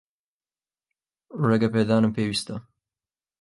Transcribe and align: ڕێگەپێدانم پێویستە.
ڕێگەپێدانم 1.47 2.11
پێویستە. 2.15 2.55